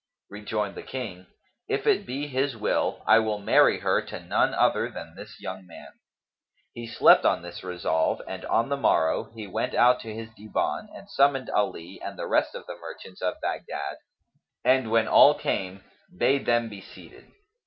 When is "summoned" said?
11.07-11.51